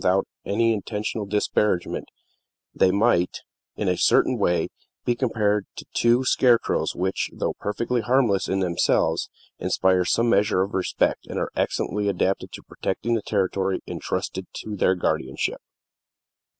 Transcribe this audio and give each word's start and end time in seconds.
Without 0.03 0.27
any 0.45 0.73
intentional 0.73 1.27
disparagement 1.27 2.05
they 2.73 2.89
might, 2.89 3.41
in 3.75 3.87
a 3.87 3.95
certain 3.97 4.35
way, 4.39 4.69
be 5.05 5.13
compared 5.13 5.67
to 5.75 5.85
two 5.93 6.25
scarecrows 6.25 6.95
which, 6.95 7.29
though 7.31 7.53
perfectly 7.59 8.01
harmless 8.01 8.49
in 8.49 8.61
themselves, 8.61 9.29
inspire 9.59 10.03
some 10.03 10.27
measure 10.27 10.63
of 10.63 10.73
respect, 10.73 11.27
and 11.27 11.37
are 11.37 11.51
excellently 11.55 12.07
adapted 12.07 12.51
to 12.51 12.63
protect 12.63 13.03
the 13.03 13.21
territory 13.23 13.81
intrusted 13.85 14.47
to 14.55 14.75
their 14.75 14.95
guardianship. 14.95 15.61